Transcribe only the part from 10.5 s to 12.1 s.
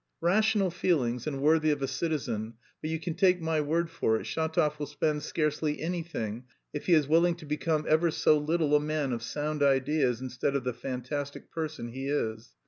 of the fantastic person he